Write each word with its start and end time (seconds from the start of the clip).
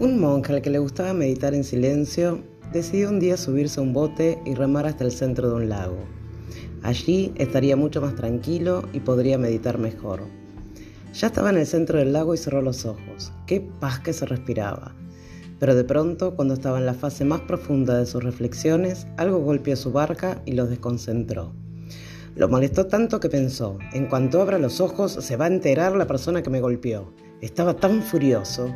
Un 0.00 0.20
monje 0.20 0.52
al 0.52 0.62
que 0.62 0.70
le 0.70 0.78
gustaba 0.78 1.12
meditar 1.12 1.54
en 1.54 1.64
silencio 1.64 2.40
decidió 2.72 3.08
un 3.08 3.18
día 3.18 3.36
subirse 3.36 3.80
a 3.80 3.82
un 3.82 3.92
bote 3.92 4.38
y 4.44 4.54
remar 4.54 4.86
hasta 4.86 5.02
el 5.02 5.10
centro 5.10 5.48
de 5.48 5.56
un 5.56 5.68
lago. 5.68 5.98
Allí 6.84 7.32
estaría 7.34 7.74
mucho 7.74 8.00
más 8.00 8.14
tranquilo 8.14 8.84
y 8.92 9.00
podría 9.00 9.38
meditar 9.38 9.78
mejor. 9.78 10.20
Ya 11.14 11.26
estaba 11.26 11.50
en 11.50 11.56
el 11.56 11.66
centro 11.66 11.98
del 11.98 12.12
lago 12.12 12.32
y 12.32 12.38
cerró 12.38 12.62
los 12.62 12.86
ojos. 12.86 13.32
Qué 13.48 13.60
paz 13.60 13.98
que 13.98 14.12
se 14.12 14.24
respiraba. 14.24 14.94
Pero 15.58 15.74
de 15.74 15.82
pronto, 15.82 16.36
cuando 16.36 16.54
estaba 16.54 16.78
en 16.78 16.86
la 16.86 16.94
fase 16.94 17.24
más 17.24 17.40
profunda 17.40 17.98
de 17.98 18.06
sus 18.06 18.22
reflexiones, 18.22 19.08
algo 19.16 19.40
golpeó 19.40 19.74
su 19.74 19.90
barca 19.90 20.42
y 20.46 20.52
los 20.52 20.70
desconcentró. 20.70 21.52
Lo 22.36 22.48
molestó 22.48 22.86
tanto 22.86 23.18
que 23.18 23.30
pensó, 23.30 23.78
en 23.92 24.06
cuanto 24.06 24.40
abra 24.40 24.60
los 24.60 24.80
ojos 24.80 25.12
se 25.12 25.36
va 25.36 25.46
a 25.46 25.48
enterar 25.48 25.96
la 25.96 26.06
persona 26.06 26.40
que 26.40 26.50
me 26.50 26.60
golpeó. 26.60 27.12
Estaba 27.40 27.74
tan 27.74 28.00
furioso. 28.00 28.72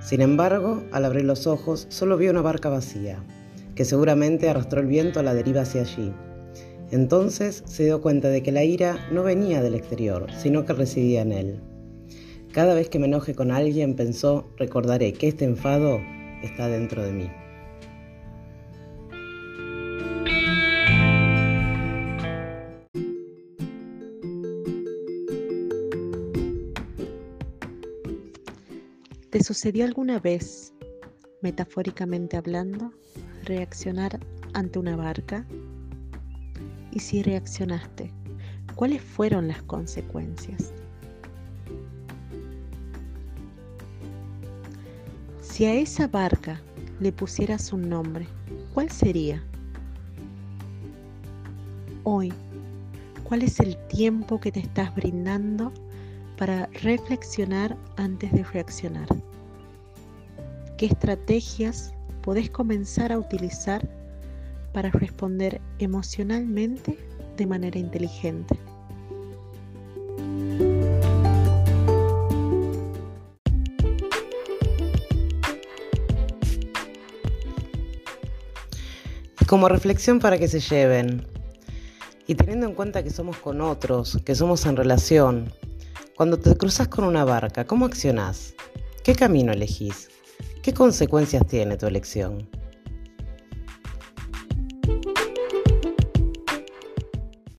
Sin 0.00 0.20
embargo, 0.20 0.82
al 0.92 1.04
abrir 1.04 1.24
los 1.24 1.46
ojos, 1.46 1.86
solo 1.90 2.16
vio 2.16 2.30
una 2.30 2.40
barca 2.40 2.68
vacía, 2.68 3.22
que 3.74 3.84
seguramente 3.84 4.48
arrastró 4.48 4.80
el 4.80 4.86
viento 4.86 5.20
a 5.20 5.22
la 5.22 5.34
deriva 5.34 5.62
hacia 5.62 5.82
allí. 5.82 6.12
Entonces 6.90 7.62
se 7.66 7.84
dio 7.84 8.00
cuenta 8.00 8.28
de 8.28 8.42
que 8.42 8.52
la 8.52 8.64
ira 8.64 9.08
no 9.12 9.22
venía 9.22 9.62
del 9.62 9.74
exterior, 9.74 10.26
sino 10.32 10.64
que 10.64 10.72
residía 10.72 11.22
en 11.22 11.32
él. 11.32 11.60
Cada 12.52 12.74
vez 12.74 12.88
que 12.88 12.98
me 12.98 13.06
enoje 13.06 13.34
con 13.34 13.50
alguien, 13.50 13.94
pensó, 13.94 14.50
recordaré 14.56 15.12
que 15.12 15.28
este 15.28 15.44
enfado 15.44 16.00
está 16.42 16.68
dentro 16.68 17.02
de 17.02 17.12
mí. 17.12 17.30
¿Te 29.30 29.44
sucedió 29.44 29.84
alguna 29.84 30.18
vez, 30.18 30.72
metafóricamente 31.42 32.38
hablando, 32.38 32.94
reaccionar 33.44 34.18
ante 34.54 34.78
una 34.78 34.96
barca? 34.96 35.46
Y 36.92 37.00
si 37.00 37.22
reaccionaste, 37.22 38.10
¿cuáles 38.74 39.02
fueron 39.02 39.48
las 39.48 39.62
consecuencias? 39.64 40.72
Si 45.42 45.66
a 45.66 45.74
esa 45.74 46.08
barca 46.08 46.62
le 46.98 47.12
pusieras 47.12 47.70
un 47.74 47.86
nombre, 47.86 48.26
¿cuál 48.72 48.90
sería? 48.90 49.44
Hoy, 52.02 52.32
¿cuál 53.24 53.42
es 53.42 53.60
el 53.60 53.76
tiempo 53.88 54.40
que 54.40 54.52
te 54.52 54.60
estás 54.60 54.94
brindando 54.94 55.70
para 56.38 56.66
reflexionar 56.82 57.76
antes 57.96 58.32
de 58.32 58.44
reaccionar. 58.44 59.08
¿Qué 60.78 60.86
estrategias 60.86 61.92
podés 62.22 62.48
comenzar 62.48 63.12
a 63.12 63.18
utilizar 63.18 63.86
para 64.72 64.90
responder 64.90 65.60
emocionalmente 65.80 66.96
de 67.36 67.46
manera 67.46 67.78
inteligente? 67.78 68.56
como 79.46 79.70
reflexión 79.70 80.18
para 80.18 80.36
que 80.36 80.46
se 80.46 80.60
lleven, 80.60 81.26
y 82.26 82.34
teniendo 82.34 82.66
en 82.66 82.74
cuenta 82.74 83.02
que 83.02 83.08
somos 83.08 83.38
con 83.38 83.62
otros, 83.62 84.20
que 84.22 84.34
somos 84.34 84.66
en 84.66 84.76
relación, 84.76 85.50
cuando 86.18 86.36
te 86.36 86.56
cruzas 86.56 86.88
con 86.88 87.04
una 87.04 87.24
barca, 87.24 87.64
¿cómo 87.64 87.86
accionás? 87.86 88.52
¿Qué 89.04 89.14
camino 89.14 89.52
elegís? 89.52 90.08
¿Qué 90.64 90.74
consecuencias 90.74 91.46
tiene 91.46 91.76
tu 91.76 91.86
elección? 91.86 92.50